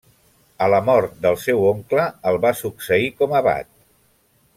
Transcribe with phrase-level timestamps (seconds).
[0.67, 3.71] A la mort del seu oncle el va succeir com abat.